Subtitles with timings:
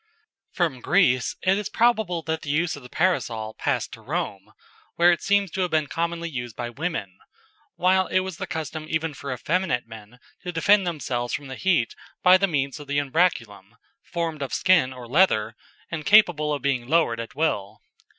[0.51, 4.51] "]From Greece it is probable that the use of the Parasol passed to Rome,
[4.95, 7.19] where it seems to have been commonly used by women,
[7.75, 11.93] while it was the custom even for effeminate men to defend themselves from the heat
[12.23, 15.55] by means of the Umbraculum, formed of skin or leather,
[15.91, 17.83] and capable of being lowered at will.